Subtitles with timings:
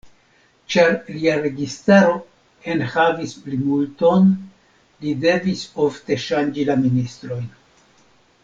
[0.75, 2.15] Ĉar lia registaro
[2.73, 4.33] en havis plimulton,
[5.05, 7.47] li devis ofte ŝanĝi la ministrojn.